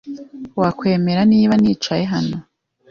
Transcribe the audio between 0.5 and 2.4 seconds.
Wakwemera niba nicaye hano?